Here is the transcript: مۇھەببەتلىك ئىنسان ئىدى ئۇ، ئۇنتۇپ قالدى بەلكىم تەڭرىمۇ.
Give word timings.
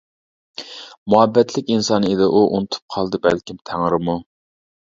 مۇھەببەتلىك 1.13 1.69
ئىنسان 1.75 2.09
ئىدى 2.09 2.31
ئۇ، 2.33 2.43
ئۇنتۇپ 2.47 2.97
قالدى 2.97 3.23
بەلكىم 3.29 3.63
تەڭرىمۇ. 3.71 4.21